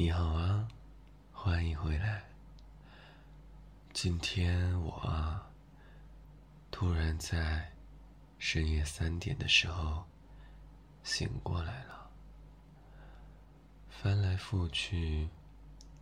[0.00, 0.66] 你好啊，
[1.30, 2.24] 欢迎回来。
[3.92, 5.46] 今天我啊，
[6.70, 7.70] 突然在
[8.38, 10.02] 深夜三点的时候
[11.02, 12.10] 醒过来了，
[13.90, 15.28] 翻来覆去，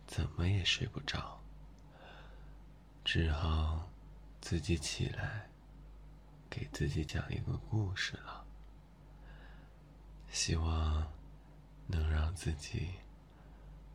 [0.07, 1.37] 怎么也睡不着，
[3.03, 3.85] 只好
[4.39, 5.45] 自己起来
[6.49, 8.45] 给自己讲一个故事了。
[10.29, 11.05] 希望
[11.85, 12.91] 能让自己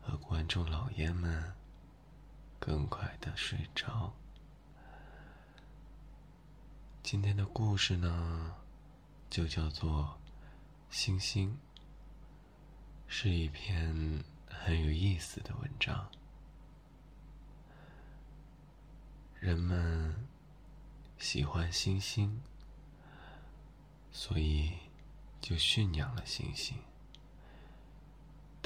[0.05, 1.51] 和观众老爷们
[2.59, 4.13] 更快的睡着。
[7.01, 8.55] 今天的故事呢，
[9.29, 10.19] 就叫做
[10.95, 11.49] 《星星》，
[13.07, 16.07] 是一篇很有意思的文章。
[19.39, 20.27] 人们
[21.17, 22.41] 喜欢星星，
[24.11, 24.71] 所以。
[25.41, 26.75] 就驯养了星星。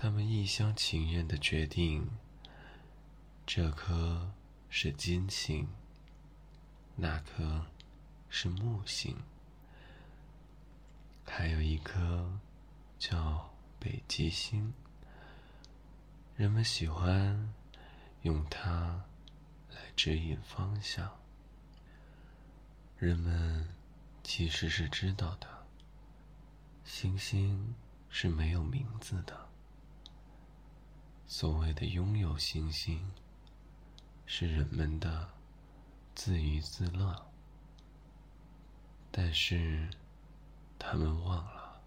[0.02, 2.10] 他们一厢情愿的决定，
[3.46, 4.32] 这颗
[4.70, 5.68] 是金星，
[6.96, 7.66] 那颗
[8.30, 9.18] 是木星，
[11.26, 12.40] 还有一颗
[12.98, 14.74] 叫北极星。
[16.38, 17.54] 人们喜欢
[18.22, 19.04] 用它
[19.70, 21.12] 来指引方向。
[22.98, 23.68] 人们
[24.24, 25.68] 其实是知道的。
[26.86, 27.76] 星星
[28.08, 29.49] 是没有名字的。
[31.32, 33.12] 所谓的拥有星星，
[34.26, 35.30] 是人们的
[36.16, 37.32] 自娱自乐。
[39.12, 39.92] 但是，
[40.80, 41.84] 他们忘了，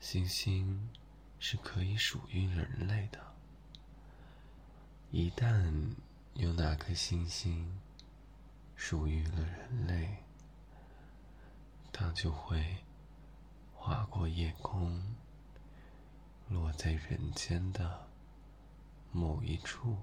[0.00, 0.88] 星星
[1.38, 3.20] 是可以属于人类的。
[5.10, 5.94] 一旦
[6.32, 7.78] 有哪颗星星
[8.74, 10.24] 属于了人类，
[11.92, 12.78] 它就会。
[13.74, 15.14] 划过夜空，
[16.48, 18.08] 落在人间的
[19.12, 19.96] 某一处，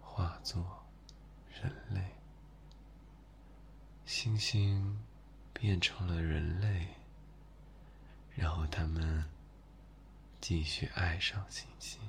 [0.00, 0.84] 化作
[1.48, 2.16] 人类。
[4.04, 5.02] 星星
[5.52, 6.88] 变成了人类，
[8.34, 9.24] 然后他们
[10.40, 12.00] 继续爱上星星。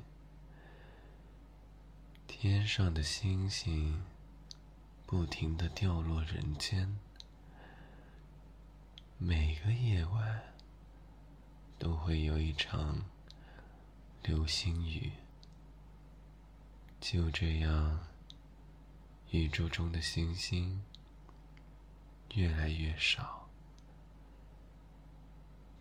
[2.27, 4.03] 天上的星星
[5.05, 6.99] 不停的掉落人间。
[9.17, 10.52] 每个夜晚
[11.83, 13.03] 都会有一场
[14.21, 15.11] 流星雨。
[17.01, 17.99] 就这样，
[19.31, 20.81] 宇宙中的星星
[22.35, 23.49] 越来越少，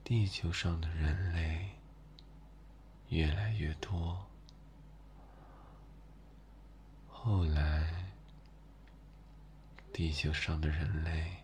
[0.02, 1.70] 地球上的人类
[3.10, 4.26] 越来越多。
[7.06, 8.12] 后来，
[9.92, 11.36] 地球上的人类。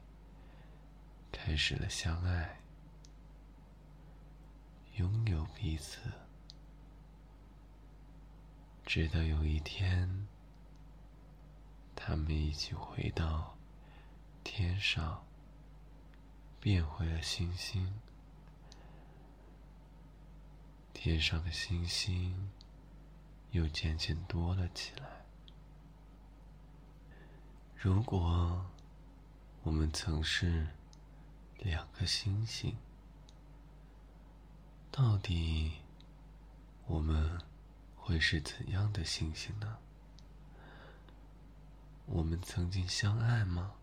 [1.30, 2.60] 开始了相爱，
[4.98, 6.00] 拥有彼此，
[8.84, 10.26] 直到有一天，
[11.94, 13.56] 他们一起回到
[14.42, 15.24] 天上，
[16.58, 17.94] 变回了星星。
[20.92, 22.50] 天上的星星
[23.52, 25.24] 又渐渐多了起来。
[27.76, 28.66] 如果
[29.62, 30.66] 我们曾是。
[31.60, 32.76] 两颗星星，
[35.00, 35.74] 到底
[36.88, 37.40] 我们
[37.94, 39.78] 会是怎样的星星呢？
[42.06, 43.74] 我们曾经相爱吗？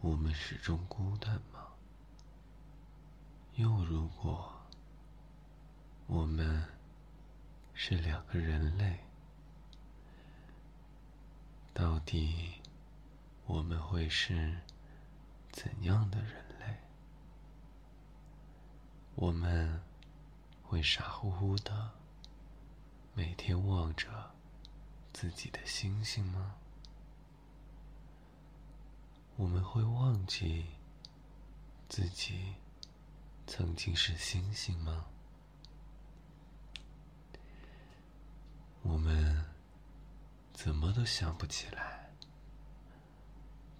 [0.00, 1.72] 我们始终孤单吗？
[3.56, 4.62] 又如果
[6.06, 6.64] 我们
[7.74, 9.00] 是两个人类，
[11.74, 12.60] 到底
[13.46, 14.60] 我们会是？
[15.50, 16.51] 怎样的人？
[19.14, 19.80] 我们
[20.62, 21.90] 会傻乎乎的
[23.14, 24.34] 每天望着
[25.12, 26.56] 自己的星星吗？
[29.36, 30.66] 我们会忘记
[31.88, 32.54] 自己
[33.46, 35.06] 曾经是星星吗？
[38.82, 39.44] 我们
[40.52, 42.10] 怎么都想不起来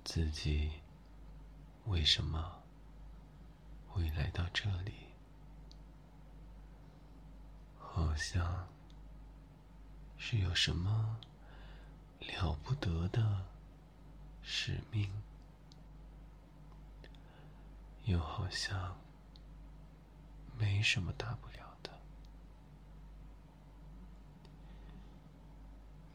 [0.04, 0.72] 自己。
[1.86, 2.62] 为什么
[3.88, 5.01] 会来到这里？
[8.12, 8.68] 好像
[10.18, 11.16] 是有什么
[12.20, 13.46] 了不得的
[14.42, 15.10] 使命，
[18.04, 18.98] 又好像
[20.58, 21.90] 没什么大不了的。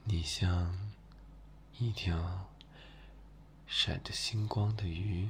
[0.03, 0.77] 你像
[1.79, 2.47] 一条
[3.65, 5.27] 闪着星光的鱼。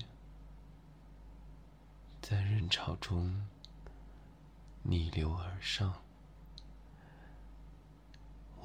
[2.22, 3.48] 在人潮中，
[4.84, 6.04] 逆流而上，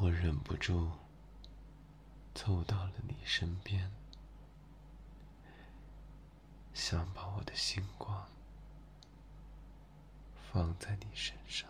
[0.03, 0.91] 我忍不住
[2.35, 3.89] 凑到了你身边，
[6.75, 8.27] 想把我的星光
[10.51, 11.69] 放在你身上。